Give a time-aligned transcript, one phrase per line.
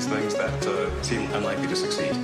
[0.00, 2.14] these things that uh, seem unlikely to succeed.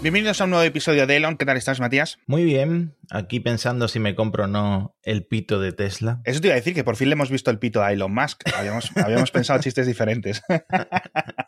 [0.00, 1.36] Bienvenidos a un nuevo episodio de Elon.
[1.36, 2.18] ¿Qué tal estás, Matías?
[2.26, 2.94] Muy bien.
[3.10, 6.20] Aquí pensando si me compro o no el pito de Tesla.
[6.24, 8.14] Eso te iba a decir que por fin le hemos visto el pito a Elon
[8.14, 8.42] Musk.
[8.56, 10.42] Habíamos, habíamos pensado chistes diferentes.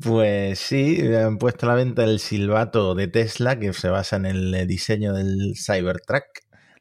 [0.00, 4.26] Pues sí, han puesto a la venta el silbato de Tesla que se basa en
[4.26, 6.24] el diseño del Cybertruck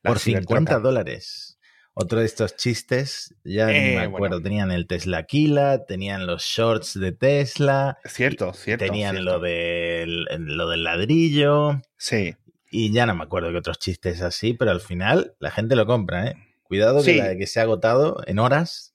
[0.03, 0.81] La por 50 Cybertruck.
[0.83, 1.59] dólares.
[1.99, 4.41] Otro de estos chistes, ya Eh, ni me acuerdo, bueno.
[4.41, 8.85] tenían el Tesla Kila, tenían los shorts de Tesla, Cierto, cierto.
[8.85, 9.31] tenían cierto.
[9.31, 12.35] lo del, lo del ladrillo Sí.
[12.69, 15.87] y ya no me acuerdo qué otros chistes así, pero al final la gente lo
[15.87, 16.35] compra, ¿eh?
[16.61, 18.93] Cuidado que, la- que se ha agotado en horas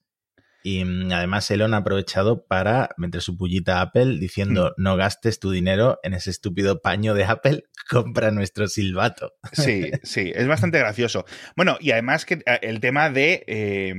[0.63, 4.83] y mm, además Elon ha aprovechado para meter su pullita a Apple diciendo Hmm.
[4.83, 9.33] no gastes tu dinero en ese estúpido paño de Apple, compra nuestro silbato.
[9.53, 11.25] Sí, sí, es bastante gracioso.
[11.57, 13.95] Bueno, y además que eh, el tema de eh,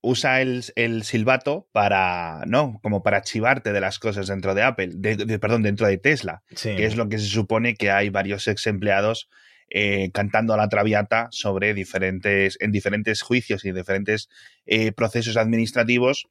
[0.00, 2.78] usa el, el silbato para, ¿no?
[2.82, 6.42] Como para chivarte de las cosas dentro de Apple, de- de- perdón, dentro de Tesla,
[6.54, 6.74] Sí.
[6.76, 9.28] que es lo que se supone que hay varios ex empleados
[9.74, 14.28] eh, cantando a la traviata sobre diferentes, en diferentes juicios y diferentes
[14.66, 16.28] eh, procesos administrativos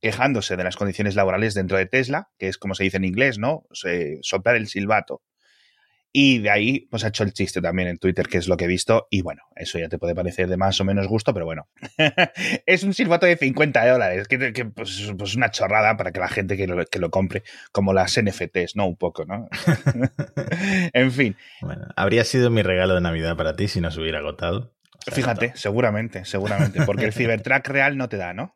[0.00, 3.38] quejándose de las condiciones laborales dentro de Tesla, que es como se dice en inglés,
[3.38, 3.64] ¿no?
[4.20, 5.22] Soplar el silbato.
[6.16, 8.66] Y de ahí, pues ha hecho el chiste también en Twitter, que es lo que
[8.66, 9.08] he visto.
[9.10, 11.66] Y bueno, eso ya te puede parecer de más o menos gusto, pero bueno.
[12.66, 16.28] es un silbato de 50 dólares, que, que, pues, pues una chorrada para que la
[16.28, 17.42] gente que lo, que lo compre,
[17.72, 18.86] como las NFTs, ¿no?
[18.86, 19.48] Un poco, ¿no?
[20.92, 24.20] en fin, Bueno, habría sido mi regalo de Navidad para ti si no se hubiera
[24.20, 24.72] agotado.
[25.10, 25.60] Fíjate, agotado.
[25.60, 28.54] seguramente, seguramente, porque el Cybertruck real no te da, ¿no?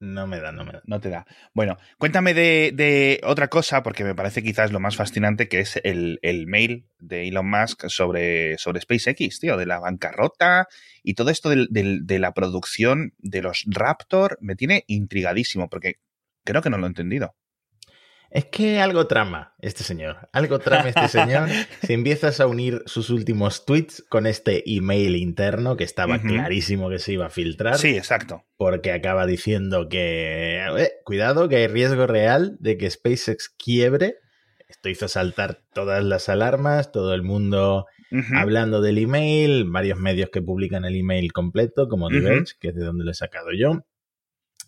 [0.00, 0.82] No me da, no me da.
[0.84, 1.26] No te da.
[1.54, 5.80] Bueno, cuéntame de, de otra cosa, porque me parece quizás lo más fascinante, que es
[5.82, 10.68] el, el mail de Elon Musk sobre, sobre SpaceX, tío, de la bancarrota
[11.02, 15.96] y todo esto del- de la producción de los Raptor me tiene intrigadísimo, porque
[16.44, 17.34] creo que no lo he entendido.
[18.30, 20.28] Es que algo trama este señor.
[20.32, 21.48] Algo trama este señor.
[21.82, 26.98] si empiezas a unir sus últimos tweets con este email interno que estaba clarísimo que
[26.98, 27.78] se iba a filtrar.
[27.78, 28.44] Sí, exacto.
[28.56, 34.16] Porque acaba diciendo que, eh, cuidado, que hay riesgo real de que SpaceX quiebre.
[34.68, 37.86] Esto hizo saltar todas las alarmas, todo el mundo
[38.34, 42.20] hablando del email, varios medios que publican el email completo, como The.
[42.20, 43.84] Verge, que es de donde lo he sacado yo.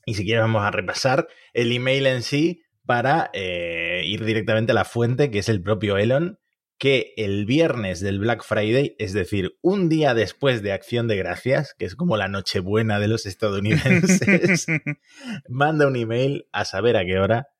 [0.07, 4.75] Y si quieres vamos a repasar el email en sí para eh, ir directamente a
[4.75, 6.41] la fuente, que es el propio Elon,
[6.77, 11.73] que el viernes del Black Friday, es decir, un día después de Acción de Gracias,
[11.79, 14.67] que es como la Nochebuena de los estadounidenses,
[15.49, 17.51] manda un email a saber a qué hora,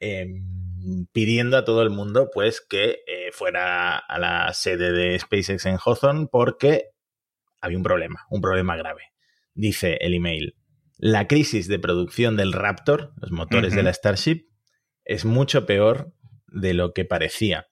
[0.00, 0.26] eh,
[1.12, 5.76] pidiendo a todo el mundo pues que eh, fuera a la sede de SpaceX en
[5.76, 6.86] Hawthorne porque
[7.60, 9.12] había un problema, un problema grave.
[9.54, 10.56] Dice el email,
[10.98, 14.50] la crisis de producción del Raptor, los motores de la Starship,
[15.04, 16.12] es mucho peor
[16.46, 17.68] de lo que parecía.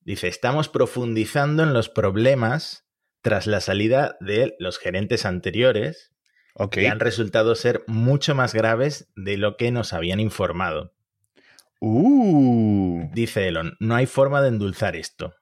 [0.00, 2.86] Dice, estamos profundizando en los problemas
[3.22, 6.12] tras la salida de los gerentes anteriores
[6.54, 6.72] ok.
[6.72, 10.94] que han resultado ser mucho más graves de lo que nos habían informado.
[11.80, 13.10] Uh.
[13.12, 15.34] Dice Elon, no hay forma de endulzar esto.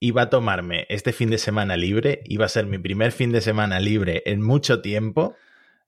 [0.00, 3.40] Iba a tomarme este fin de semana libre, iba a ser mi primer fin de
[3.40, 5.34] semana libre en mucho tiempo,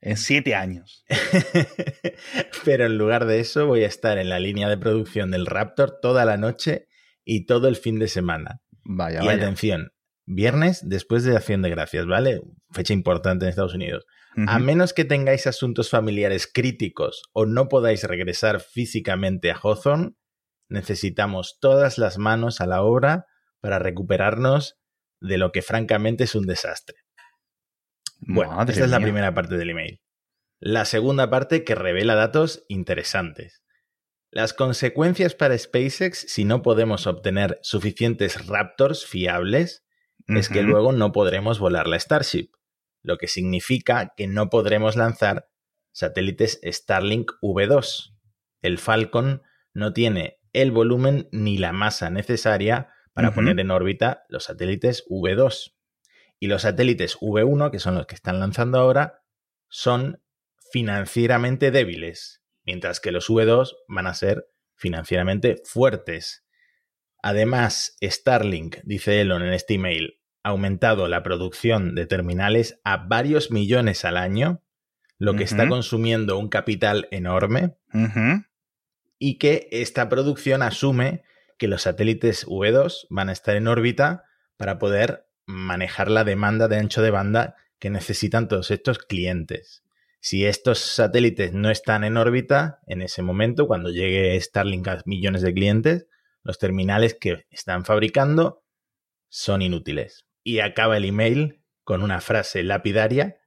[0.03, 1.05] En siete años.
[2.65, 6.01] pero en lugar de eso voy a estar en la línea de producción del Raptor
[6.03, 6.89] toda la noche
[7.25, 8.61] y todo el fin de semana.
[8.85, 9.45] Vaya, y vaya.
[9.45, 9.93] atención,
[10.27, 12.43] viernes después de Acción de Gracias, ¿vale?
[12.73, 14.05] Fecha importante en Estados Unidos.
[14.47, 20.15] A menos que tengáis asuntos familiares críticos o no podáis regresar físicamente a Hawthorne,
[20.71, 23.27] necesitamos todas las manos a la obra
[23.61, 24.79] para recuperarnos
[25.21, 26.97] de lo que francamente es un desastre.
[28.27, 30.00] Bueno, Madre esta es la primera parte del email.
[30.60, 33.62] La segunda parte que revela datos interesantes.
[34.31, 39.84] Las consecuencias para SpaceX si no podemos obtener suficientes Raptors fiables
[40.28, 42.51] es que luego no podremos volar la Starship,
[43.03, 45.48] lo que significa que no podremos lanzar
[45.92, 48.15] satélites Starlink V2.
[48.63, 49.42] El Falcon
[49.74, 55.74] no tiene el volumen ni la masa necesaria para poner en órbita los satélites V2.
[56.42, 59.22] Y los satélites V1, que son los que están lanzando ahora,
[59.68, 60.24] son
[60.72, 66.44] financieramente débiles, mientras que los V2 van a ser financieramente fuertes.
[67.22, 73.53] Además, Starlink, dice Elon en este email, ha aumentado la producción de terminales a varios
[73.53, 74.65] millones al año,
[75.18, 77.77] lo que está consumiendo un capital enorme,
[79.16, 81.22] y que esta producción asume
[81.56, 84.24] que los satélites V2 van a estar en órbita
[84.56, 89.83] para poder manejar la demanda de ancho de banda que necesitan todos estos clientes.
[90.21, 95.42] Si estos satélites no están en órbita, en ese momento, cuando llegue Starlink a millones
[95.42, 96.06] de clientes,
[96.44, 98.65] los terminales que están fabricando
[99.28, 100.27] son inútiles.
[100.44, 103.41] Y acaba el email con una frase lapidaria.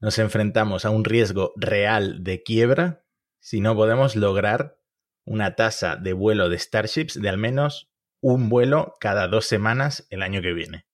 [0.00, 3.04] Nos enfrentamos a un riesgo real de quiebra
[3.40, 4.78] si no podemos lograr
[5.24, 7.90] una tasa de vuelo de Starships de al menos
[8.20, 10.86] un vuelo cada dos semanas el año que viene.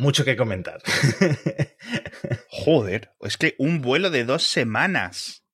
[0.00, 0.80] Mucho que comentar.
[2.48, 5.44] Joder, es que un vuelo de dos semanas.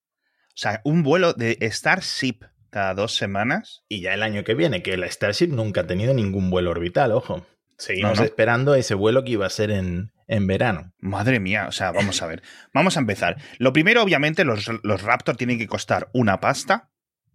[0.48, 2.40] O sea, un vuelo de Starship
[2.70, 3.82] cada dos semanas.
[3.88, 7.12] Y ya el año que viene, que la Starship nunca ha tenido ningún vuelo orbital,
[7.12, 7.46] ojo.
[7.78, 8.24] Seguimos No, no.
[8.24, 10.92] esperando ese vuelo que iba a ser en, en verano.
[10.98, 12.42] Madre mía, o sea, vamos a ver.
[12.72, 13.36] Vamos a empezar.
[13.58, 16.90] Lo primero, obviamente, los, los Raptor tienen que costar una pasta.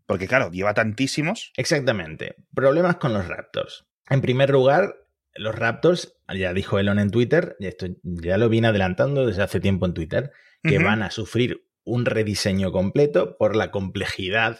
[0.07, 1.51] Porque, claro, lleva tantísimos.
[1.57, 2.35] Exactamente.
[2.55, 3.85] Problemas con los Raptors.
[4.09, 4.95] En primer lugar,
[5.35, 9.59] los Raptors, ya dijo Elon en Twitter, y esto ya lo viene adelantando desde hace
[9.59, 10.31] tiempo en Twitter,
[10.63, 14.59] que van a sufrir un rediseño completo por la complejidad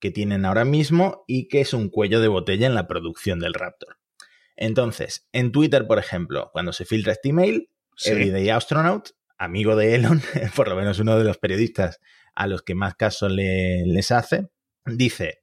[0.00, 3.54] que tienen ahora mismo y que es un cuello de botella en la producción del
[3.54, 3.98] Raptor.
[4.56, 8.10] Entonces, en Twitter, por ejemplo, cuando se filtra este email, Sí.
[8.10, 10.22] Everyday Astronaut, amigo de Elon,
[10.56, 12.00] por lo menos uno de los periodistas
[12.34, 14.48] a los que más caso le- les hace,
[14.86, 15.41] dice,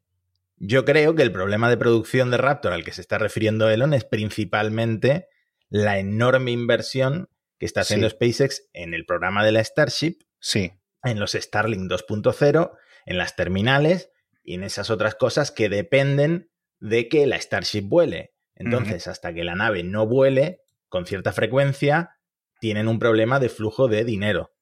[0.59, 3.93] yo creo que el problema de producción de Raptor al que se está refiriendo Elon
[3.93, 5.27] es principalmente
[5.69, 7.29] la enorme inversión
[7.59, 8.15] que está haciendo Sí.
[8.15, 10.71] SpaceX en el programa de la Starship, Sí.
[11.03, 14.11] en los Starlink 2.0, en las terminales
[14.43, 18.33] y en esas otras cosas que dependen de que la Starship vuele.
[18.55, 22.17] Entonces, hasta que la nave no vuele con cierta frecuencia,
[22.59, 24.53] tienen un problema de flujo de dinero.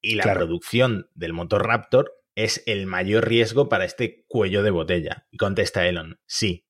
[0.00, 0.40] Y la Claro.
[0.40, 5.26] producción del motor Raptor es el mayor riesgo para este cuello de botella.
[5.30, 6.66] Y contesta Elon, sí.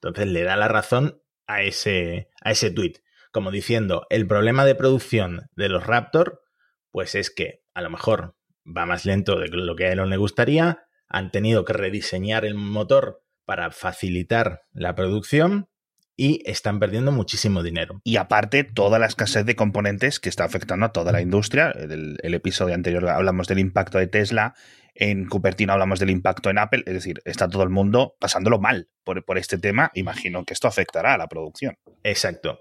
[0.00, 2.94] Entonces le da la razón a ese, a ese tweet,
[3.32, 6.42] como diciendo, el problema de producción de los Raptor,
[6.90, 8.36] pues es que a lo mejor
[8.66, 12.54] va más lento de lo que a Elon le gustaría, han tenido que rediseñar el
[12.54, 15.68] motor para facilitar la producción
[16.16, 18.00] y están perdiendo muchísimo dinero.
[18.04, 21.70] Y aparte, toda la escasez de componentes que está afectando a toda la industria.
[21.70, 24.54] El, el episodio anterior hablamos del impacto de Tesla,
[24.98, 28.88] en Cupertino hablamos del impacto en Apple, es decir, está todo el mundo pasándolo mal
[29.04, 29.90] por, por este tema.
[29.94, 31.76] Imagino que esto afectará a la producción.
[32.02, 32.60] Exacto.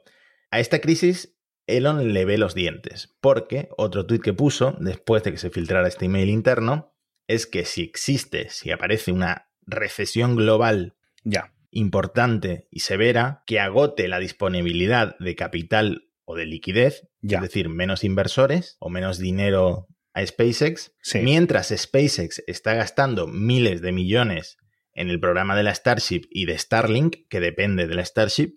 [0.52, 1.36] A esta crisis
[1.66, 5.88] Elon le ve los dientes, porque otro tuit que puso después de que se filtrara
[5.88, 6.94] este email interno
[7.28, 11.55] es que si existe, si aparece una recesión global Ya.
[11.76, 17.38] Importante y severa que agote la disponibilidad de capital o de liquidez, Ya.
[17.38, 21.20] es decir, menos inversores o menos dinero a SpaceX, Sí.
[21.20, 24.58] mientras SpaceX está gastando miles de millones
[24.94, 28.54] en el programa de la Starship y de Starlink, que depende de la Starship,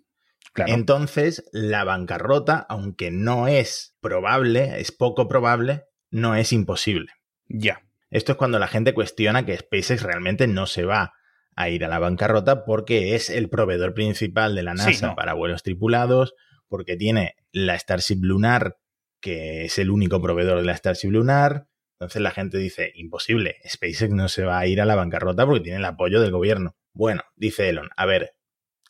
[0.53, 0.73] Claro.
[0.73, 7.11] entonces la bancarrota, aunque no es probable, es poco probable, no es imposible.
[7.47, 7.83] ya.
[8.11, 11.13] Esto es cuando la gente cuestiona que SpaceX realmente no se va
[11.61, 15.15] a ir a la bancarrota porque es el proveedor principal de la Sí, NASA no.
[15.15, 16.33] para vuelos tripulados,
[16.67, 18.77] porque tiene la Starship Lunar,
[19.21, 21.67] que es el único proveedor de la Starship Lunar.
[21.99, 25.59] Entonces la gente dice, imposible, SpaceX no se va a ir a la bancarrota porque
[25.63, 26.77] tiene el apoyo del gobierno.
[26.93, 28.35] Bueno, dice Elon, a ver,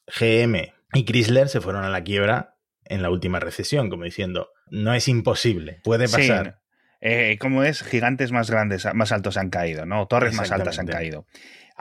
[0.08, 2.56] GM y Chrysler se fueron a la quiebra
[2.86, 6.60] en la última recesión, como diciendo, no es imposible, puede Sí, pasar.
[7.02, 7.82] eh, ¿Cómo es?
[7.84, 10.08] Gigantes más grandes, más altos han caído, ¿no?
[10.08, 11.26] Torres más altas han caído.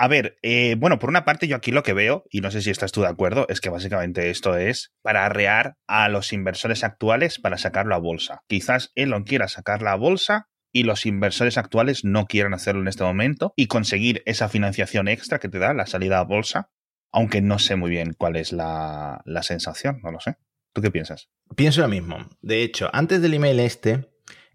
[0.00, 2.62] A ver, eh, bueno, por una parte yo aquí lo que veo, y no sé
[2.62, 6.84] si estás tú de acuerdo, es que básicamente esto es para arrear a los inversores
[6.84, 8.42] actuales para sacarlo a bolsa.
[8.46, 13.02] Quizás Elon quiera sacarla a bolsa y los inversores actuales no quieran hacerlo en este
[13.02, 16.70] momento y conseguir esa financiación extra que te da la salida a bolsa,
[17.10, 20.36] aunque no sé muy bien cuál es la, la sensación, no lo sé.
[20.74, 21.28] ¿Tú qué piensas?
[21.56, 22.18] Pienso lo mismo.
[22.40, 24.08] De hecho, antes del email este,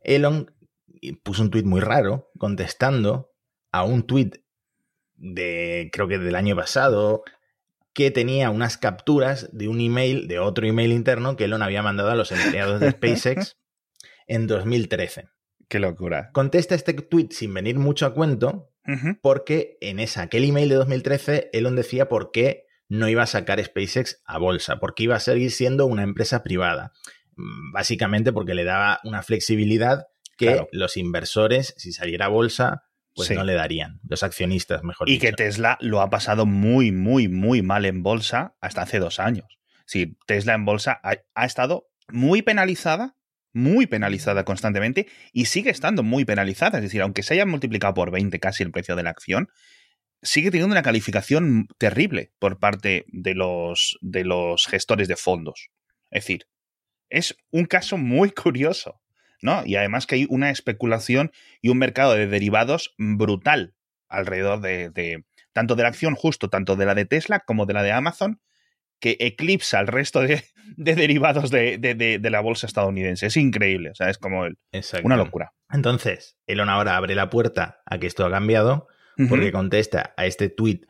[0.04, 0.56] Elon
[1.22, 3.34] puso un tuit muy raro contestando
[3.74, 4.43] a un tuit
[5.16, 7.24] de, creo que del año pasado,
[7.94, 12.10] que tenía unas capturas de un email, de otro email interno que Elon había mandado
[12.10, 13.58] a los empleados de SpaceX
[14.28, 15.28] en 2013.
[15.70, 16.30] Qué locura.
[16.34, 18.70] Contesta este tuit sin venir mucho a cuento,
[19.22, 23.64] porque en esa, aquel email de 2013, Elon decía por qué no iba a sacar
[23.64, 26.92] SpaceX a bolsa, porque iba a seguir siendo una empresa privada.
[27.36, 30.68] Mm, Básicamente porque le daba una flexibilidad que Claro.
[30.72, 32.84] los inversores, si saliera a bolsa,
[33.16, 33.36] pues Sí.
[33.36, 34.00] no le darían.
[34.08, 35.28] Los accionistas, mejor Y dicho.
[35.28, 39.60] que Tesla lo ha pasado muy, muy, muy mal en bolsa hasta hace dos años.
[39.86, 43.16] Sí, Tesla en bolsa ha, ha estado muy penalizada,
[43.54, 46.80] muy penalizada constantemente y sigue estando muy penalizada.
[46.80, 49.50] Es decir, aunque se haya multiplicado por 20 casi el precio de la acción,
[50.22, 55.70] sigue teniendo una calificación terrible por parte de los, de los gestores de fondos.
[56.10, 56.48] Es decir,
[57.10, 59.02] es un caso muy curioso,
[59.44, 59.62] ¿no?
[59.66, 61.32] Y además que hay una especulación
[61.62, 63.76] y un mercado de derivados brutal
[64.08, 67.84] alrededor de, tanto de la acción justo, tanto de la de Tesla como de la
[67.84, 68.40] de Amazon,
[69.00, 70.44] que eclipsa al resto de,
[70.78, 73.26] derivados de, la bolsa estadounidense.
[73.26, 74.48] Es increíble, o sea, es como
[75.04, 75.54] una locura.
[75.70, 78.88] Entonces, Elon ahora abre la puerta a que esto ha cambiado
[79.30, 80.82] porque contesta a este tweet,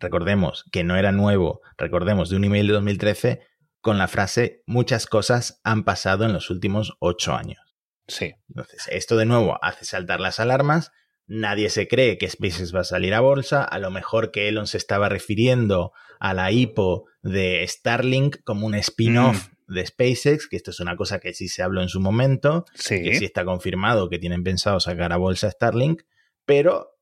[0.00, 3.40] recordemos que no era nuevo, recordemos de un email de 2013,
[3.80, 7.69] con la frase muchas cosas han pasado en los últimos ocho años.
[8.10, 8.34] Sí.
[8.48, 10.92] Entonces, esto de nuevo hace saltar las alarmas.
[11.26, 13.62] Nadie se cree que SpaceX va a salir a bolsa.
[13.62, 18.74] A lo mejor que Elon se estaba refiriendo a la IPO de Starlink como un
[18.74, 19.74] spin-off mm.
[19.74, 23.02] de SpaceX, que esto es una cosa que sí se habló en su momento, sí.
[23.02, 26.02] que sí está confirmado que tienen pensado sacar a bolsa Starlink,
[26.44, 26.98] pero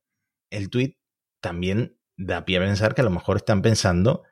[0.50, 0.98] el tweet
[1.40, 4.24] también da pie a pensar que a lo mejor están pensando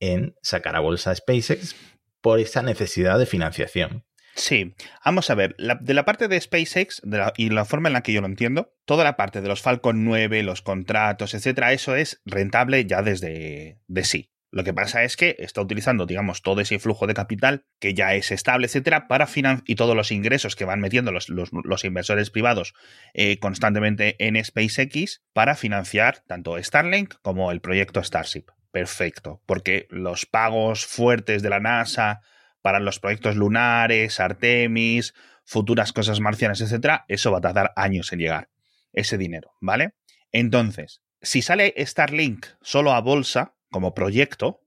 [0.00, 1.76] en sacar a bolsa SpaceX
[2.20, 4.05] por esa necesidad de financiación.
[4.36, 7.00] Sí, vamos a ver, de la parte de SpaceX
[7.38, 10.04] y la forma en la que yo lo entiendo, toda la parte de los Falcon
[10.04, 14.30] 9, los contratos, etcétera, eso es rentable ya desde de sí.
[14.50, 18.14] Lo que pasa es que está utilizando, digamos, todo ese flujo de capital que ya
[18.14, 22.30] es estable, etcétera, para financiar y todos los ingresos que van metiendo los, los, inversores
[22.30, 22.74] privados
[23.14, 28.46] eh, constantemente en SpaceX para financiar tanto Starlink como el proyecto Starship.
[28.70, 32.20] Perfecto, porque los pagos fuertes de la NASA
[32.66, 38.18] para los proyectos lunares, Artemis, futuras cosas marcianas, etcétera, eso va a tardar años en
[38.18, 38.50] llegar,
[38.92, 39.94] ese dinero, ¿vale?
[40.32, 44.64] Entonces, si sale Starlink solo a bolsa, como proyecto,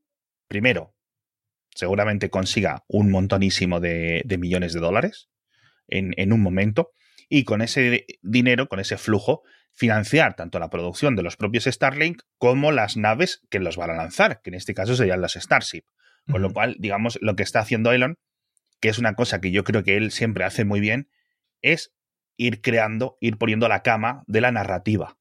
[0.48, 0.96] primero,
[1.75, 5.27] seguramente consiga un montonísimo de, millones de dólares
[5.89, 6.91] en, un momento
[7.27, 12.22] y con ese dinero, con ese flujo, financiar tanto la producción de los propios Starlink
[12.38, 15.84] como las naves que los van a lanzar, que en este caso serían las Starship.
[16.30, 18.18] Con lo cual, digamos, lo que está haciendo Elon,
[18.80, 21.10] que es una cosa que yo creo que él siempre hace muy bien,
[21.62, 21.94] es
[22.38, 25.18] ir creando, ir poniendo la cama de la narrativa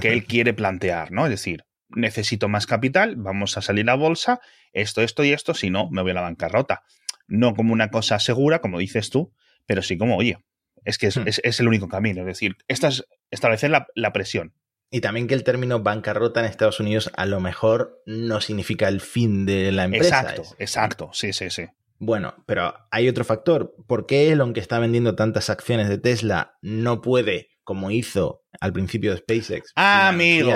[0.00, 1.26] que él quiere plantear, ¿no?
[1.26, 4.40] Es decir, necesito más capital, vamos a salir a bolsa,
[4.72, 6.82] esto, esto y esto, si no, me voy a la bancarrota.
[7.26, 9.32] No como una cosa segura, como dices tú,
[9.66, 10.38] pero sí como, oye,
[10.84, 11.62] es que es, hmm.
[11.62, 12.20] el único camino.
[12.20, 14.54] Es decir, esta es establecer la, presión.
[14.90, 19.00] Y también que el término bancarrota en Estados Unidos a lo mejor no significa el
[19.00, 20.20] fin de la empresa.
[20.20, 21.66] Exacto, exacto, sí, sí, sí.
[21.98, 23.74] Bueno, pero hay otro factor.
[23.86, 28.72] ¿Por qué Elon, que está vendiendo tantas acciones de Tesla, no puede, como hizo al
[28.72, 30.52] principio de SpaceX, ah, amigo.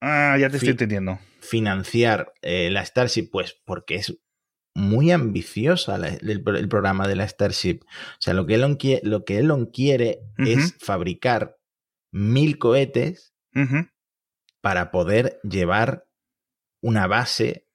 [0.00, 1.18] Ah, ya te estoy entendiendo.
[1.40, 4.18] Financiar eh, la Starship, pues porque es
[4.74, 7.80] muy ambiciosa el, programa de la Starship.
[7.84, 11.56] O sea, lo que Elon, lo que Elon quiere es fabricar
[12.10, 13.33] mil cohetes
[14.60, 16.06] para poder llevar
[16.80, 17.66] una base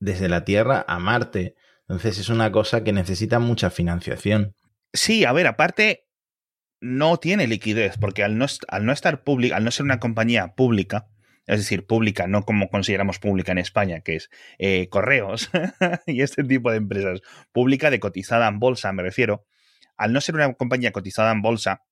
[0.00, 1.56] desde la Tierra a Marte.
[1.88, 4.54] Entonces es una cosa que necesita mucha financiación.
[4.92, 6.06] Sí, a ver, aparte
[6.80, 10.54] no tiene liquidez, porque al no, al no estar pública, al no ser una compañía
[10.54, 11.08] pública,
[11.46, 15.50] es decir, pública, no como consideramos pública en España, que es eh, correos
[16.06, 17.20] y este tipo de empresas,
[17.52, 19.46] pública de cotizada en bolsa, me refiero,
[19.96, 21.82] al no ser una compañía cotizada en bolsa,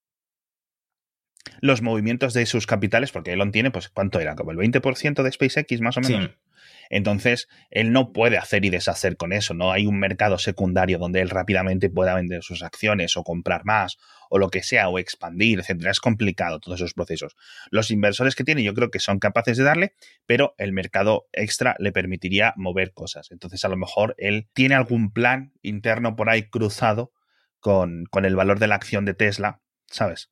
[1.60, 4.34] los movimientos de sus capitales, porque Elon tiene, pues, ¿cuánto era?
[4.34, 6.30] Como el 20% de SpaceX, más o menos.
[6.90, 11.22] Entonces, él no puede hacer y deshacer con eso, no hay un mercado secundario donde
[11.22, 13.96] él rápidamente pueda vender sus acciones o comprar más
[14.28, 15.90] o lo que sea, o expandir, etcétera.
[15.90, 17.34] Es complicado todos esos procesos.
[17.70, 19.94] Los inversores que tiene yo creo que son capaces de darle,
[20.26, 23.30] pero el mercado extra le permitiría mover cosas.
[23.30, 27.12] Entonces, a lo mejor él tiene algún plan interno por ahí cruzado
[27.58, 30.30] con, con el valor de la acción de Tesla, ¿sabes?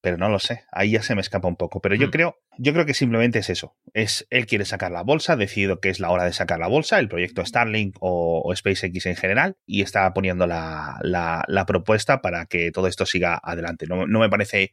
[0.00, 0.64] Pero no lo sé.
[0.70, 1.80] Ahí ya se me escapa un poco.
[1.80, 2.10] Pero yo mm.
[2.10, 3.76] creo, yo creo que simplemente es eso.
[3.94, 6.98] Es él quiere sacar la bolsa, decidido que es la hora de sacar la bolsa,
[6.98, 12.70] el proyecto Starlink o, SpaceX en general, y está poniendo la, la, propuesta para que
[12.70, 13.86] todo esto siga adelante.
[13.86, 14.72] No, me parece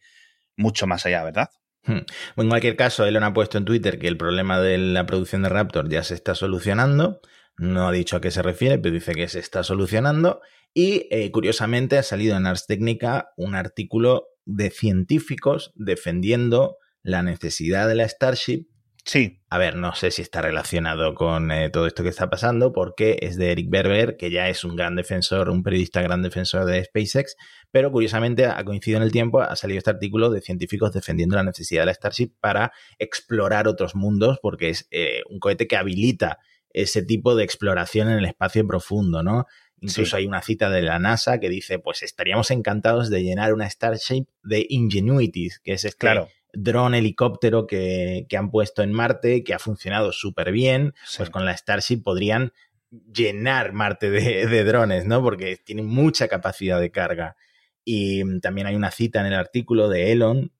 [0.56, 1.50] mucho más allá, ¿verdad?
[1.84, 2.02] Hmm.
[2.38, 5.50] En cualquier caso, Elon ha puesto en Twitter que el problema de la producción de
[5.50, 7.22] Raptor ya se está solucionando.
[7.58, 10.42] No ha dicho a qué se refiere, pero dice que se está solucionando.
[10.78, 17.88] Y eh, curiosamente ha salido en Ars Technica un artículo de científicos defendiendo la necesidad
[17.88, 18.68] de la Starship.
[19.06, 19.40] Sí.
[19.50, 23.20] A ver, no sé si está relacionado con eh, todo esto que está pasando, porque
[23.22, 26.84] es de Eric Berber, que ya es un gran defensor, un periodista gran defensor de
[26.84, 27.38] SpaceX,
[27.72, 31.44] pero curiosamente ha coincidido en el tiempo, ha salido este artículo de científicos defendiendo la
[31.44, 36.40] necesidad de la Starship para explorar otros mundos, porque es eh, un cohete que habilita
[36.76, 39.46] ese tipo de exploración en el espacio profundo, ¿no?
[39.88, 43.70] Incluso hay una cita de la NASA que dice, pues estaríamos encantados de llenar una
[43.70, 46.30] Starship de Ingenuity, que es este claro.
[46.54, 51.56] dron helicóptero que, han puesto en Marte, que ha funcionado súper bien, pues con la
[51.56, 52.54] Starship podrían
[52.90, 55.22] llenar Marte de, de drones, ¿no?
[55.22, 57.36] Porque tiene mucha capacidad de carga.
[57.84, 60.52] Y también hay una cita en el artículo de Elon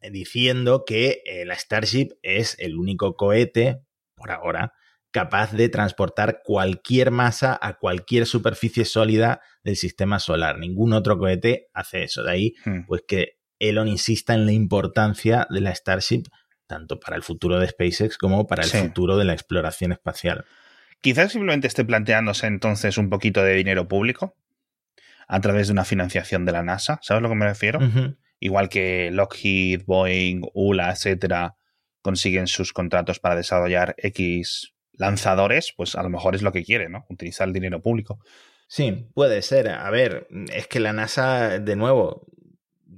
[0.00, 3.82] eh, diciendo que eh, la Starship es el único cohete,
[4.14, 4.72] por ahora,
[5.10, 10.58] capaz de transportar cualquier masa a cualquier superficie sólida del sistema solar.
[10.58, 12.22] Ningún otro cohete hace eso.
[12.22, 12.84] De ahí, Hmm.
[12.86, 16.24] pues que Elon insista en la importancia de la Starship
[16.66, 18.78] tanto para el futuro de SpaceX como para el Sí.
[18.78, 20.44] futuro de la exploración espacial.
[21.00, 24.34] Quizás simplemente esté planteándose entonces un poquito de dinero público
[25.28, 26.98] a través de una financiación de la NASA.
[27.02, 27.78] ¿Sabes a lo que me refiero?
[28.40, 31.54] Igual que Lockheed, Boeing, ULA, etcétera,
[32.02, 36.88] consiguen sus contratos para desarrollar X lanzadores, pues a lo mejor es lo que quiere,
[36.88, 37.06] ¿no?
[37.08, 38.18] Utilizar el dinero público.
[38.68, 39.68] Sí, puede ser.
[39.68, 42.26] A ver, es que la NASA, de nuevo,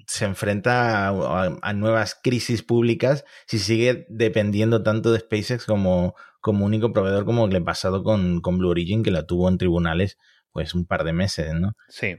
[0.07, 6.65] se enfrenta a, a nuevas crisis públicas si sigue dependiendo tanto de SpaceX como, como
[6.65, 10.19] único proveedor, como le ha pasado con, con Blue Origin, que la tuvo en tribunales
[10.53, 11.73] pues un par de meses, ¿no?
[11.89, 12.17] Sí.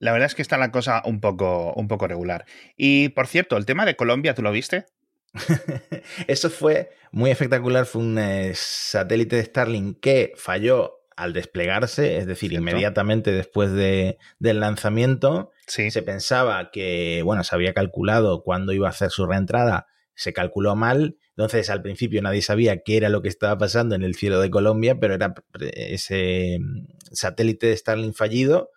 [0.00, 2.46] La verdad es que está la cosa un poco, un poco regular.
[2.76, 4.86] Y por cierto, el tema de Colombia, ¿tú lo viste?
[6.26, 7.86] Eso fue muy espectacular.
[7.86, 12.62] Fue un eh, satélite de Starlink que falló al desplegarse, es decir, Cierto.
[12.68, 15.50] inmediatamente después de, del lanzamiento.
[15.66, 15.90] Sí.
[15.90, 20.76] Se pensaba que, bueno, se había calculado cuándo iba a hacer su reentrada, se calculó
[20.76, 21.16] mal.
[21.30, 24.50] Entonces, al principio nadie sabía qué era lo que estaba pasando en el cielo de
[24.50, 25.34] Colombia, pero era
[25.74, 28.70] ese mm, satélite de Starlink fallido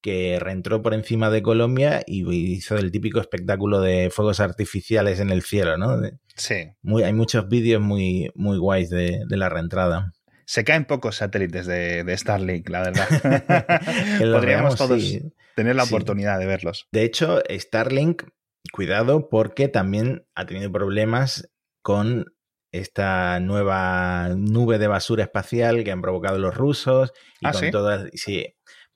[0.00, 5.30] que reentró por encima de Colombia y hizo el típico espectáculo de fuegos artificiales en
[5.30, 6.00] el cielo, ¿no?
[6.36, 6.68] Sí.
[6.82, 10.12] muy, hay muchos vídeos muy, muy guays de, de la reentrada.
[10.46, 13.08] Se caen pocos satélites de, de Starlink, la verdad.
[14.18, 15.20] Podríamos veamos, todos sí.
[15.56, 15.92] tener la Sí.
[15.94, 16.86] oportunidad de verlos.
[16.92, 18.22] De hecho, Starlink,
[18.72, 21.50] cuidado porque también ha tenido problemas
[21.82, 22.26] con
[22.72, 27.70] esta nueva nube de basura espacial que han provocado los rusos y ¿Ah, con sí?
[27.70, 28.46] todas sí,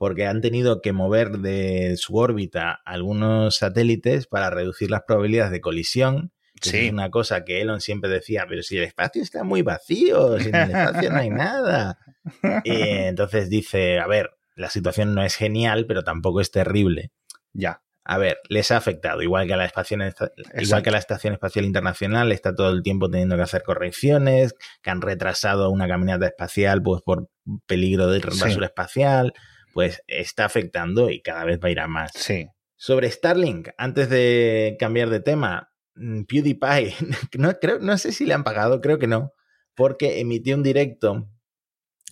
[0.02, 5.60] porque han tenido que mover de su órbita algunos satélites para reducir las probabilidades de
[5.60, 6.32] colisión.
[6.60, 6.86] que Sí.
[6.86, 10.48] Es una cosa que Elon siempre decía, pero si el espacio está muy vacío, si
[10.48, 11.98] en el espacio no hay nada.
[12.64, 17.12] Y entonces dice, a ver, la situación no es genial, pero tampoco es terrible.
[17.52, 17.84] Ya.
[18.02, 20.82] A ver, les ha afectado, igual que a la estación, igual Exacto.
[20.82, 24.90] que a la Estación Espacial Internacional, está todo el tiempo teniendo que hacer correcciones, que
[24.90, 27.28] han retrasado una caminata espacial pues por
[27.66, 28.40] peligro de Sí.
[28.40, 29.32] basura espacial,
[29.72, 32.12] pues está afectando y cada vez va a ir a más.
[32.14, 32.48] Sí.
[32.76, 36.94] Sobre Starlink, antes de cambiar de tema, mm, PewDiePie,
[37.38, 39.32] no, creo, no sé si le han pagado, creo que no,
[39.74, 41.28] porque emitió un directo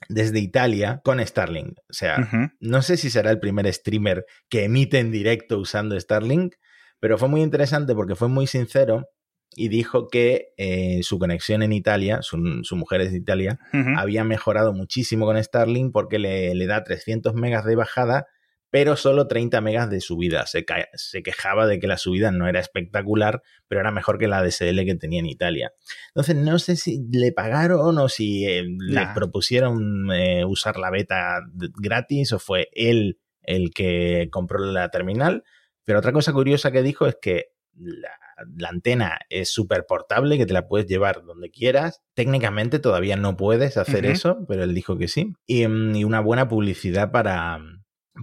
[0.09, 1.79] desde Italia con Starlink.
[1.89, 6.55] O sea, no sé si será el primer streamer que emite en directo usando Starlink,
[6.99, 9.09] pero fue muy interesante porque fue muy sincero
[9.55, 13.59] y dijo que eh, su conexión en Italia, su, su mujer es de Italia,
[13.97, 18.27] había mejorado muchísimo con Starlink porque le, le da 300 megas de bajada,
[18.71, 20.47] pero solo 30 megas de subida.
[20.47, 24.43] Se, se quejaba de que la subida no era espectacular, pero era mejor que la
[24.43, 25.73] DSL que tenía en Italia.
[26.09, 31.41] Entonces, no sé si le pagaron o si eh, le propusieron eh, usar la beta
[31.83, 35.43] gratis o fue él el que compró la terminal.
[35.85, 37.47] Pero otra cosa curiosa que dijo es que
[37.81, 38.11] la,
[38.57, 42.03] la antena es súper portable, que te la puedes llevar donde quieras.
[42.15, 45.33] Técnicamente todavía no puedes hacer eso, pero él dijo que sí.
[45.47, 47.59] Y, mm, y una buena publicidad para,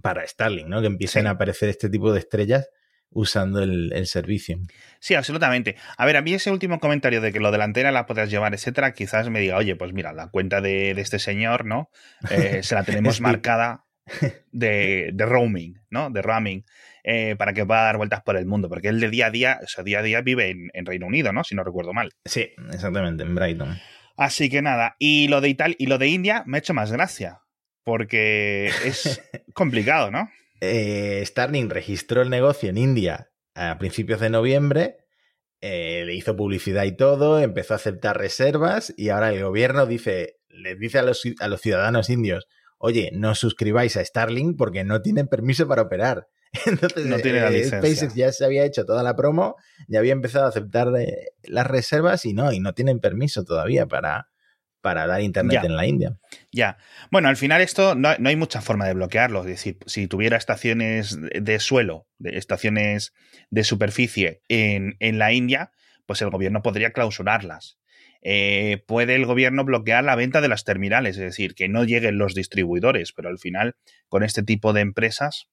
[0.02, 0.82] para Starlink, ¿no?
[0.82, 1.28] Que empiecen Sí.
[1.28, 2.70] a aparecer este tipo de estrellas
[3.10, 4.60] usando el, el servicio.
[5.00, 5.78] Sí, absolutamente.
[5.98, 8.30] A ver, a mí ese último comentario de que lo de la antena la podrás
[8.30, 11.90] llevar, etcétera, quizás me diga, oye, pues mira, la cuenta de, de este señor, ¿no?
[12.30, 13.86] Eh, se la tenemos marcada
[14.52, 16.10] de, de roaming, ¿no?
[16.10, 16.66] De roaming,
[17.10, 19.60] eh, para que pueda dar vueltas por el mundo, porque él de día a día,
[19.64, 21.46] o sea, día a día vive en, en Reino Unido, ¿no?
[21.46, 22.12] Si no recuerdo mal.
[22.26, 23.80] Sí, exactamente, en Brighton.
[24.18, 26.92] Así que nada, y lo de Italia y lo de India me ha hecho más
[26.92, 27.40] gracia,
[27.86, 29.22] porque es
[29.54, 30.30] complicado, ¿no?
[30.60, 34.98] Eh, Starlink registró el negocio en India a principios de noviembre,
[35.62, 40.40] eh, le hizo publicidad y todo, empezó a aceptar reservas y ahora el gobierno dice,
[40.50, 42.48] les dice a los, a los ciudadanos indios,
[42.80, 46.28] oye, no os suscribáis a Starlink porque no tienen permiso para operar.
[46.66, 47.80] Entonces, No tiene la eh, licencia.
[47.82, 49.56] SpaceX ya se había hecho toda la promo,
[49.88, 53.86] ya había empezado a aceptar eh, las reservas y no, y no tienen permiso todavía
[53.86, 54.30] para,
[54.82, 55.68] para dar internet Ya.
[55.68, 56.18] en la India.
[56.52, 56.78] Ya.
[57.12, 59.42] Bueno, al final esto no, no hay mucha forma de bloquearlo.
[59.42, 63.14] Es decir, si tuviera estaciones de- de suelo, de estaciones
[63.50, 65.72] de superficie en, en la India,
[66.06, 67.78] pues el gobierno podría clausurarlas.
[68.24, 72.18] Eh, puede el gobierno bloquear la venta de las terminales, es decir, que no lleguen
[72.18, 73.76] los distribuidores, pero al final,
[74.10, 75.48] con este tipo de empresas,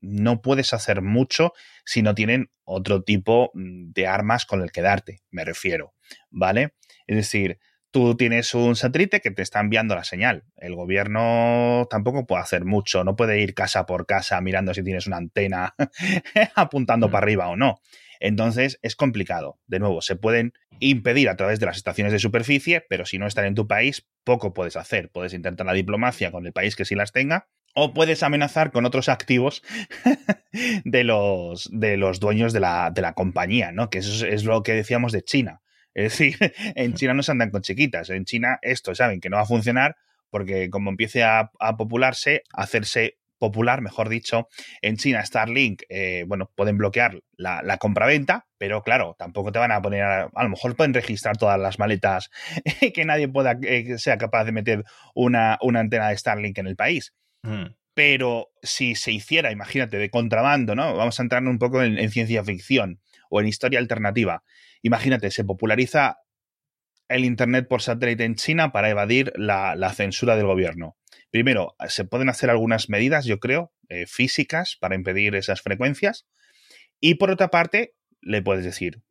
[0.00, 1.52] no puedes hacer mucho
[1.84, 5.94] si no tienen otro tipo mm, de armas con el que darte, me refiero,
[6.30, 6.74] ¿vale?
[7.06, 7.58] Es decir,
[7.90, 10.44] tú tienes un satélite que te está enviando la señal.
[10.56, 15.06] El gobierno tampoco puede hacer mucho, no puede ir casa por casa mirando si tienes
[15.06, 15.74] una antena
[16.54, 17.10] apuntando Mm.
[17.10, 17.80] para arriba o no.
[18.20, 19.58] Entonces es complicado.
[19.66, 23.26] De nuevo, se pueden impedir a través de las estaciones de superficie, pero si no
[23.26, 25.10] están en tu país, poco puedes hacer.
[25.10, 28.84] Puedes intentar la diplomacia con el país que sí las tenga, o puedes amenazar con
[28.84, 29.62] otros activos
[30.84, 33.90] de los, de los dueños de la, de la compañía, ¿no?
[33.90, 35.62] Que eso es, lo que decíamos de China.
[35.94, 36.36] Es decir,
[36.74, 38.10] en China no se andan con chiquitas.
[38.10, 39.96] En China esto saben que no va a funcionar
[40.30, 44.48] porque como empiece a, a popularse, a hacerse popular, mejor dicho,
[44.82, 49.72] en China Starlink, eh, bueno, pueden bloquear la, la compraventa, pero claro, tampoco te van
[49.72, 52.30] a poner, a, a, lo mejor pueden registrar todas las maletas
[52.94, 56.76] que nadie pueda, eh, sea capaz de meter una, una antena de Starlink en el
[56.76, 57.14] país.
[57.42, 57.74] Mm.
[57.94, 60.96] Pero si se hiciera, imagínate, de contrabando, ¿no?
[60.96, 63.00] Vamos a entrar un poco en, en ciencia ficción
[63.30, 64.42] o en historia alternativa.
[64.82, 66.18] Imagínate, se populariza
[67.10, 70.96] el Internet por satélite en China para evadir la, la, censura del gobierno.
[71.30, 76.26] Primero, se pueden hacer algunas medidas, yo creo, eh, físicas para impedir esas frecuencias.
[77.00, 79.02] Y por otra parte, le puedes decir,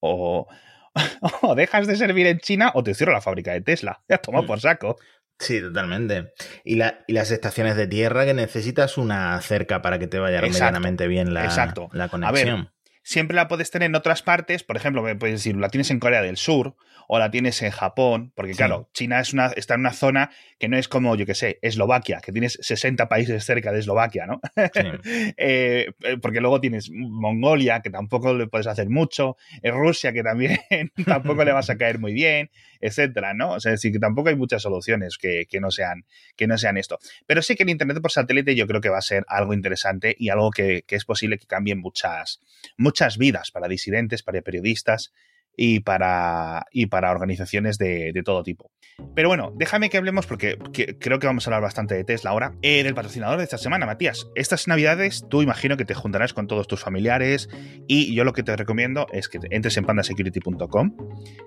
[0.00, 0.48] o,
[1.42, 4.02] o dejas de servir en China o te cierro la fábrica de Tesla.
[4.08, 4.96] Ya toma por saco.
[5.38, 6.32] Sí, totalmente.
[6.64, 10.38] Y, la, y, las estaciones de tierra que necesitas una cerca para que te vaya
[10.38, 11.88] exacto, medianamente bien la, exacto.
[11.92, 12.48] la conexión.
[12.48, 12.68] A ver,
[13.06, 16.22] siempre la puedes tener en otras partes, por ejemplo, puedes decir, la tienes en Corea
[16.22, 16.74] del Sur
[17.08, 18.56] o la tienes en Japón, porque sí.
[18.56, 21.60] claro, China es una, está en una zona que no es como, yo que sé,
[21.62, 24.40] Eslovaquia, que tienes 60 países cerca de Eslovaquia, ¿no?
[24.56, 24.80] Sí.
[25.36, 30.58] eh, porque luego tienes Mongolia, que tampoco le puedes hacer mucho, Rusia, que también
[31.06, 33.52] tampoco le vas a caer muy bien, etcétera, ¿no?
[33.52, 36.04] O sea, es decir, que tampoco hay muchas soluciones que, que, no sean,
[36.36, 36.98] que no sean esto.
[37.26, 40.16] Pero sí que el Internet por satélite yo creo que va a ser algo interesante
[40.18, 42.40] y algo que, que es posible que cambie muchas,
[42.76, 45.12] muchas vidas para disidentes, para periodistas
[45.56, 48.70] y para, y para organizaciones de, todo tipo.
[49.14, 52.30] Pero bueno, déjame que hablemos porque que, creo que vamos a hablar bastante de Tesla
[52.30, 52.54] ahora.
[52.62, 54.28] Eh, del patrocinador de esta semana, Matías.
[54.34, 57.48] Estas navidades tú imagino que te juntarás con todos tus familiares
[57.86, 60.96] y yo lo que te recomiendo es que entres en pandasecurity.com,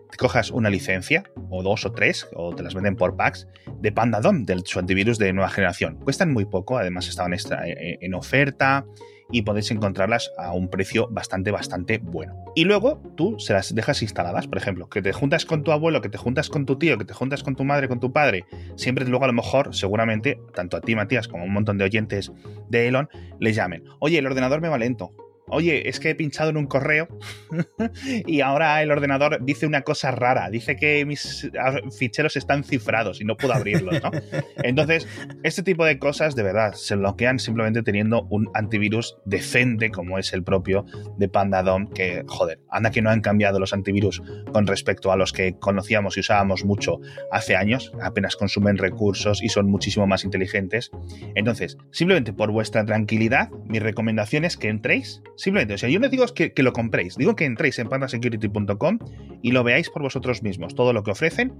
[0.09, 3.47] te cojas una licencia o dos o tres o te las venden por packs
[3.79, 5.99] de PandaDom, del su antivirus de nueva generación.
[5.99, 8.85] Cuestan muy poco, además estaban extra, eh, en oferta
[9.31, 12.35] y podéis encontrarlas a un precio bastante, bastante bueno.
[12.55, 16.01] Y luego tú se las dejas instaladas, por ejemplo, que te juntas con tu abuelo,
[16.01, 18.45] que te juntas con tu tío, que te juntas con tu madre, con tu padre,
[18.75, 21.85] siempre luego a lo mejor, seguramente, tanto a ti, Matías, como a un montón de
[21.85, 22.31] oyentes
[22.69, 25.13] de Elon, les llamen, oye, el ordenador me va lento.
[25.49, 27.07] Oye, es que he pinchado en un correo
[28.25, 30.49] y ahora el ordenador dice una cosa rara.
[30.49, 31.49] Dice que mis
[31.97, 34.11] ficheros están cifrados y no puedo abrirlos, ¿no?
[34.63, 35.07] Entonces,
[35.43, 40.33] este tipo de cosas, de verdad, se bloquean simplemente teniendo un antivirus decente como es
[40.33, 40.85] el propio
[41.17, 45.33] de PandaDOM, que, joder, anda que no han cambiado los antivirus con respecto a los
[45.33, 46.99] que conocíamos y usábamos mucho
[47.31, 47.91] hace años.
[48.01, 50.91] Apenas consumen recursos y son muchísimo más inteligentes.
[51.35, 56.09] Entonces, simplemente por vuestra tranquilidad, mi recomendación es que entréis Simplemente, o sea, yo no
[56.09, 58.99] digo que, que, lo compréis, digo que entréis en pandasecurity.com
[59.41, 61.53] y lo veáis por vosotros mismos, todo lo que ofrecen,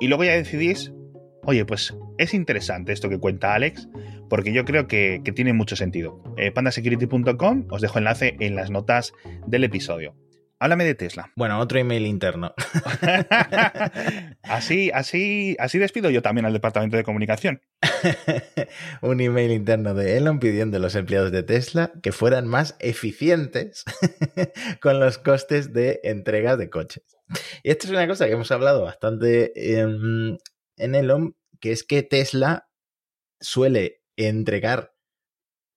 [0.00, 0.94] y luego ya decidís,
[1.44, 3.90] oye, pues es interesante esto que cuenta Alex,
[4.30, 6.22] porque yo creo que, que tiene mucho sentido.
[6.38, 9.12] Eh, pandasecurity.com, os dejo enlace en las notas
[9.46, 10.14] del episodio.
[10.62, 11.32] Háblame de Tesla.
[11.36, 12.52] Bueno, otro email interno.
[14.42, 17.62] así, así, así despido yo también al departamento de comunicación.
[19.00, 23.84] Un email interno de Elon pidiendo a los empleados de Tesla que fueran más eficientes
[24.82, 27.16] con los costes de entrega de coches.
[27.62, 30.36] Y esto es una cosa que hemos hablado bastante en,
[30.76, 32.68] en Elon, que es que Tesla
[33.40, 34.94] suele entregar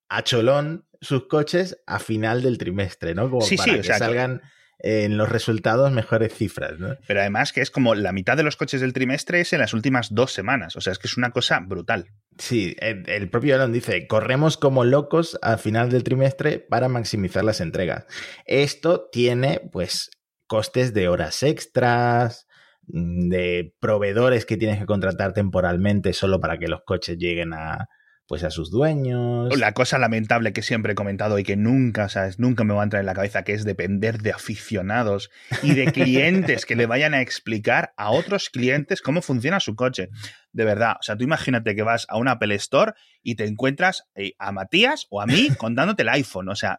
[0.10, 3.30] a cholón sus coches a final del trimestre, ¿no?
[3.30, 4.42] Como sí, para sí, que o sea, salgan
[4.84, 6.98] en los resultados mejores cifras, ¿no?
[7.08, 9.74] Pero además que es como la mitad de los coches del trimestre es en las
[9.74, 10.76] últimas dos semanas.
[10.76, 12.10] O sea, es que es una cosa brutal.
[12.38, 17.46] Sí, el, el propio Elon dice, corremos como locos al final del trimestre para maximizar
[17.46, 18.06] las entregas.
[18.46, 20.12] Esto tiene, pues,
[20.48, 22.46] costes de horas extras,
[22.86, 27.88] de proveedores que tienes que contratar temporalmente solo para que los coches lleguen a,
[28.28, 29.58] pues a sus dueños.
[29.58, 32.40] La cosa lamentable que siempre he comentado y que nunca, ¿sabes?
[32.40, 35.30] Nunca me va a entrar en la cabeza, que es depender de aficionados
[35.62, 40.10] y de clientes que le vayan a explicar a otros clientes cómo funciona su coche.
[40.54, 44.04] De verdad, o sea, tú imagínate que vas a una Apple Store y te encuentras
[44.16, 46.48] eh, a Matías o a mí contándote el iPhone.
[46.50, 46.78] O sea,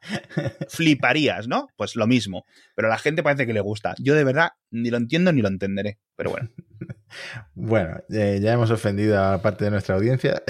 [0.68, 1.68] fliparías, ¿no?
[1.76, 2.44] Pues lo mismo.
[2.74, 3.94] Pero a la gente parece que le gusta.
[3.98, 5.98] Yo de verdad ni lo entiendo ni lo entenderé.
[6.16, 6.48] Pero bueno.
[7.54, 10.42] Bueno, eh, ya hemos ofendido a parte de nuestra audiencia.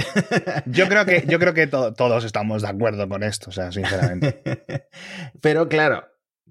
[0.65, 3.71] Yo creo que, yo creo que to todos estamos de acuerdo con esto, o sea,
[3.71, 4.43] sinceramente.
[5.43, 6.07] Pero claro,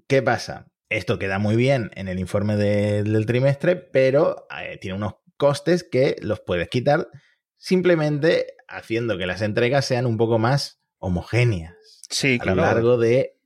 [0.06, 0.68] ¿qué pasa?
[0.88, 5.84] esto queda muy bien en el informe de- del trimestre, pero eh, tiene unos costes
[5.84, 7.08] que los puedes quitar
[7.56, 11.74] simplemente haciendo que las entregas sean un poco más homogéneas
[12.10, 13.38] Sí, a lo largo de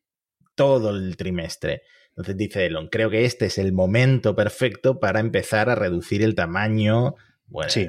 [0.55, 1.83] todo el trimestre.
[2.11, 6.35] Entonces dice Elon, creo que este es el momento perfecto para empezar a reducir el
[6.35, 7.15] tamaño
[7.47, 7.89] bueno, Sí.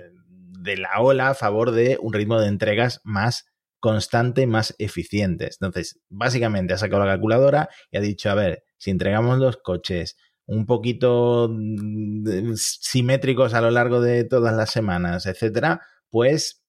[0.59, 3.45] de la ola a favor de un ritmo de entregas más
[3.79, 5.57] constante y más eficientes.
[5.59, 10.15] Entonces, básicamente ha sacado la calculadora y ha dicho, a ver, si entregamos los coches
[10.49, 16.63] un poquito mm, simétricos a lo largo de todas las semanas, etcétera, pues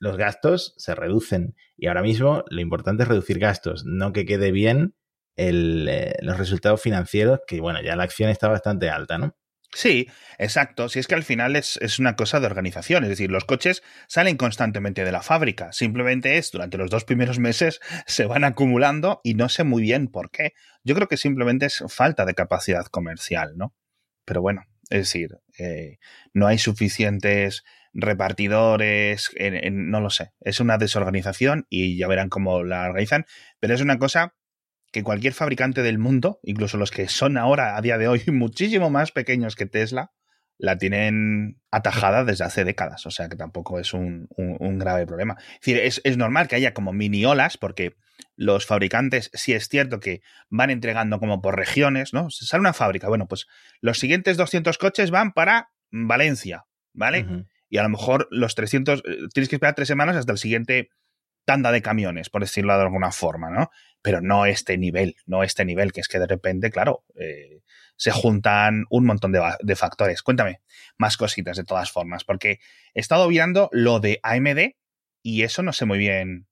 [0.00, 1.54] los gastos se reducen.
[1.76, 4.96] Y ahora mismo lo importante es reducir gastos, no que quede bien
[5.36, 9.36] el, eh, los resultados financieros, que bueno, ya la acción está bastante alta, ¿no?
[9.74, 10.06] Sí,
[10.38, 10.88] exacto.
[10.90, 13.04] Si es que al final es, es una cosa de organización.
[13.04, 15.72] Es decir, los coches salen constantemente de la fábrica.
[15.72, 20.08] Simplemente es, durante los dos primeros meses, se van acumulando y no sé muy bien
[20.08, 20.52] por qué.
[20.84, 23.74] Yo creo que simplemente es falta de capacidad comercial, ¿no?
[24.26, 25.96] Pero bueno, es decir, eh,
[26.34, 27.62] no hay suficientes
[27.94, 30.32] repartidores, en- en- no lo sé.
[30.40, 33.24] Es una desorganización y ya verán cómo la organizan.
[33.58, 34.34] Pero es una cosa
[34.92, 38.90] que cualquier fabricante del mundo, incluso los que son ahora, a día de hoy, muchísimo
[38.90, 40.12] más pequeños que Tesla,
[40.58, 43.04] la tienen atajada desde hace décadas.
[43.06, 45.36] O sea que tampoco es un, un- un grave problema.
[45.54, 47.96] Es decir, es, es normal que haya como mini olas, porque
[48.36, 52.30] los fabricantes, sí es cierto que van entregando como por regiones, ¿no?
[52.30, 53.46] Se Sale una fábrica, bueno, pues
[53.80, 57.26] los siguientes 200 coches van para Valencia, ¿vale?
[57.68, 60.90] Y a lo mejor los 300, eh, tienes que esperar tres semanas hasta el siguiente
[61.44, 63.70] tanda de camiones, por decirlo de alguna forma, ¿no?
[64.00, 67.62] Pero no este nivel, no este nivel, que es que de repente, claro, eh,
[67.96, 70.22] se juntan un montón de, factores.
[70.22, 70.60] Cuéntame
[70.98, 72.58] más cositas de todas formas, porque
[72.94, 74.74] he estado mirando lo de AMD
[75.22, 76.48] y eso no sé muy bien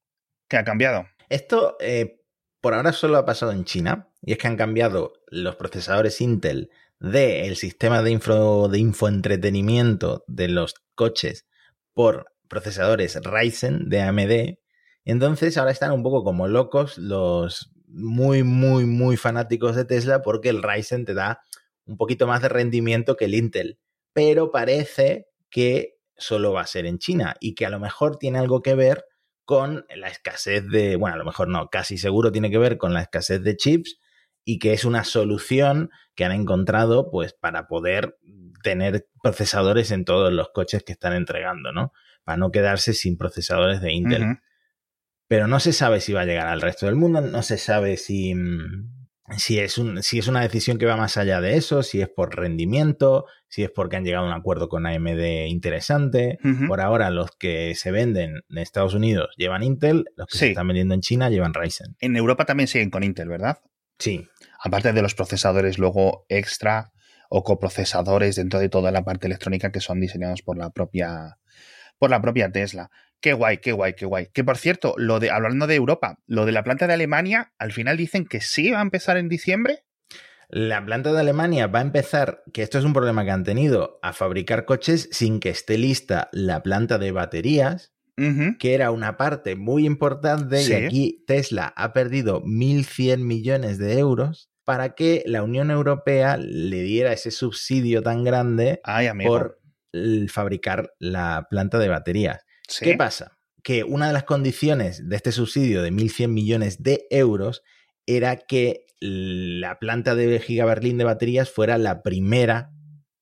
[0.49, 1.09] qué ha cambiado.
[1.29, 2.21] Esto eh,
[2.61, 6.71] por ahora solo ha pasado en China y es que han cambiado los procesadores Intel
[7.01, 11.47] del sistema de, info, de infoentretenimiento de los coches
[11.95, 14.60] por procesadores Ryzen de AMD.
[15.05, 20.49] Entonces ahora están un poco como locos los muy, muy, muy fanáticos de Tesla porque
[20.49, 21.41] el Ryzen te da
[21.85, 23.79] un poquito más de rendimiento que el Intel.
[24.13, 28.39] Pero parece que solo va a ser en China y que a lo mejor tiene
[28.39, 29.05] algo que ver
[29.45, 32.95] con la escasez de, bueno, a lo mejor no, casi seguro tiene que ver con
[32.95, 33.99] la escasez de chips
[34.45, 38.17] y que es una solución que han encontrado pues para poder
[38.63, 41.93] tener procesadores en todos los coches que están entregando, ¿no?
[42.25, 44.39] Para no quedarse sin procesadores de Intel.
[45.31, 47.97] Pero no se sabe si va a llegar al resto del mundo, no se sabe
[47.97, 51.85] si, mm, si, es un, si es una decisión que va más allá de eso,
[51.85, 56.41] si es por rendimiento, si es porque han llegado a un acuerdo con AMD interesante.
[56.67, 60.39] Por ahora, los que se venden en Estados Unidos llevan Intel, los que Sí.
[60.47, 61.95] se están vendiendo en China llevan Ryzen.
[62.01, 63.59] En Europa también siguen con Intel, ¿verdad?
[64.01, 64.27] Sí,
[64.65, 66.91] aparte de los procesadores luego extra
[67.29, 71.39] o coprocesadores dentro de toda la parte electrónica que son diseñados por la propia
[72.01, 72.91] por la propia Tesla.
[73.21, 74.29] Qué guay, qué guay, qué guay.
[74.33, 77.73] Que por cierto, lo de hablando de Europa, lo de la planta de Alemania, al
[77.73, 79.85] final dicen que sí va a empezar en diciembre.
[80.49, 84.01] La planta de Alemania va a empezar, que esto es un problema que han tenido,
[84.03, 87.93] a fabricar coches sin que esté lista la planta de baterías,
[88.59, 90.73] que era una parte muy importante Sí.
[90.73, 96.83] y aquí Tesla ha perdido 1.100 millones de euros para que la Unión Europea le
[96.83, 99.61] diera ese subsidio tan grande Ay, por
[100.29, 102.45] fabricar la planta de baterías.
[102.71, 102.85] Sí.
[102.85, 103.39] ¿Qué pasa?
[103.63, 107.63] Que una de las condiciones de este subsidio de 1.100 millones de euros
[108.07, 112.71] era que la planta de Giga Berlín de baterías fuera la primera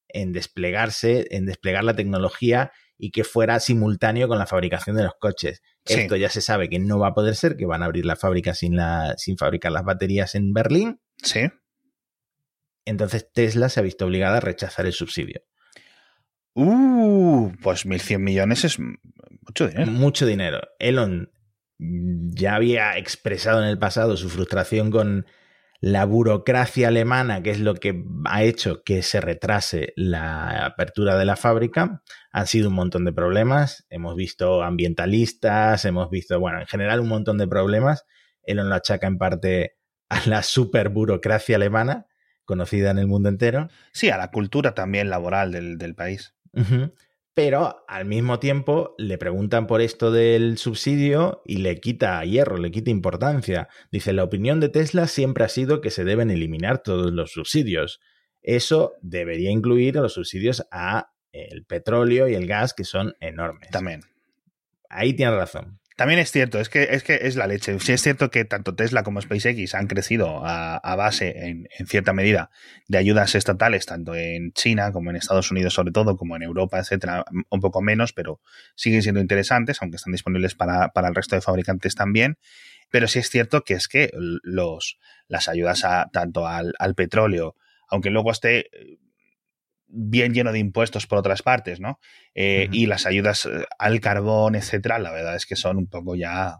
[0.08, 5.14] en desplegarse, en desplegar la tecnología y que fuera simultáneo con la fabricación de los
[5.18, 5.62] coches.
[5.84, 6.00] Sí.
[6.00, 8.16] Esto ya se sabe que no va a poder ser, que van a abrir la
[8.16, 11.00] fábrica sin, la, sin fabricar las baterías en Berlín.
[11.22, 11.48] Sí.
[12.84, 15.42] Entonces Tesla se ha visto obligada a rechazar el subsidio.
[16.54, 18.78] Uh, pues 1.100 millones es
[19.48, 19.90] mucho dinero.
[19.90, 20.61] Mucho dinero.
[20.78, 21.32] Elon
[21.78, 25.26] ya había expresado en el pasado su frustración con
[25.80, 31.24] la burocracia alemana, que es lo que ha hecho que se retrase la apertura de
[31.24, 32.02] la fábrica.
[32.32, 33.87] Han sido un montón de problemas.
[33.88, 38.04] Hemos visto ambientalistas, hemos visto, bueno, en general un montón de problemas.
[38.42, 39.76] Elon lo achaca en parte
[40.08, 42.06] a la super burocracia alemana,
[42.44, 43.68] conocida en el mundo entero.
[43.92, 46.34] Sí, a la cultura también laboral del, del país.
[47.38, 52.72] Pero al mismo tiempo le preguntan por esto del subsidio y le quita hierro, le
[52.72, 53.68] quita importancia.
[53.92, 58.01] Dice, la opinión de Tesla siempre ha sido que se deben eliminar todos los subsidios.
[58.42, 63.70] Eso debería incluir los subsidios a el petróleo y el gas, que son enormes.
[63.70, 64.01] También.
[64.88, 65.79] Ahí tiene razón.
[65.98, 67.76] También es cierto, es que es que es la leche.
[67.80, 72.12] Sí es cierto que tanto Tesla como SpaceX han crecido a, base, en, en, cierta
[72.12, 72.50] medida,
[72.87, 76.78] de ayudas estatales, tanto en China como en Estados Unidos, sobre todo, como en Europa,
[76.78, 78.40] etcétera, un poco menos, pero
[78.76, 82.38] siguen siendo interesantes, aunque están disponibles para, para el resto de fabricantes también.
[82.90, 87.56] Pero sí es cierto que es que los, las ayudas a, tanto al, al petróleo,
[87.88, 88.70] aunque luego esté
[89.88, 91.98] bien lleno de impuestos por otras partes, ¿no?
[92.35, 96.14] Eh, y las ayudas eh, al carbón, etcétera, la verdad es que son un poco
[96.14, 96.59] ya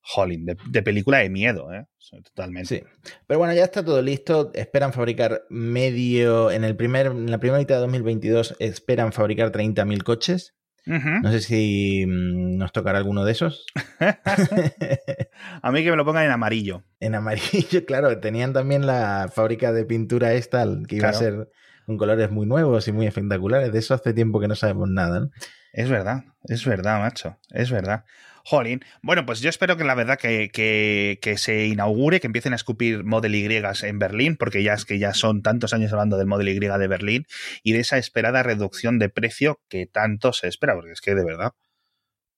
[0.00, 1.86] jolín, de, película de miedo, ¿eh?
[2.24, 2.80] Totalmente.
[2.80, 3.10] Sí.
[3.26, 4.50] Pero bueno, ya está todo listo.
[4.54, 6.50] Esperan fabricar medio.
[6.50, 10.54] En, el primer, en la primera mitad de 2022 esperan fabricar 30.000 coches.
[10.84, 13.66] No sé si mm, nos tocará alguno de esos.
[15.62, 16.84] a mí que me lo pongan en amarillo.
[16.98, 18.18] En amarillo, claro.
[18.18, 21.48] Tenían también la fábrica de pintura esta, que iba a ser
[21.96, 23.72] colores muy nuevos y muy espectaculares.
[23.72, 25.30] De eso hace tiempo que no sabemos nada.
[25.72, 28.04] Es verdad, es verdad, macho, es verdad.
[28.44, 28.84] Jolín.
[29.02, 33.04] Bueno, pues yo espero que la verdad que, que, se inaugure, que empiecen a escupir
[33.04, 36.48] Model Y en Berlín, porque ya es que ya son tantos años hablando del Model
[36.48, 37.26] Y de Berlín
[37.62, 41.24] y de esa esperada reducción de precio que tanto se espera, porque es que de
[41.24, 41.52] verdad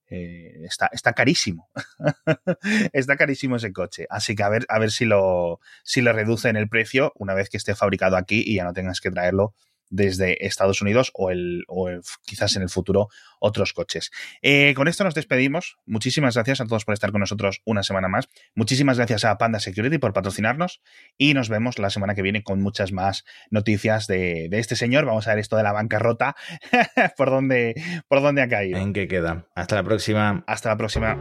[0.09, 1.69] eh, está, está carísimo.
[2.93, 4.07] está carísimo ese coche.
[4.11, 7.49] Así que a ver, a ver si lo, si lo reducen el precio una vez
[7.49, 9.55] que esté fabricado aquí y ya no tengas que traerlo
[9.95, 11.89] desde Estados Unidos o, el, o
[12.25, 14.11] quizás en el futuro otros coches.
[14.43, 15.77] Eh, con esto nos despedimos.
[15.87, 18.29] Muchísimas gracias a todos por estar con nosotros una semana más.
[18.55, 20.83] Muchísimas gracias a Panda Security por patrocinarnos
[21.17, 25.05] y nos vemos la semana que viene con muchas más noticias de, este señor.
[25.05, 26.35] Vamos a ver esto de la bancarrota,
[27.17, 27.75] por dónde,
[28.09, 28.79] por dónde ha caído.
[28.79, 29.47] ¿En qué queda?
[29.55, 30.43] Hasta la próxima.
[30.47, 31.17] Hasta la próxima.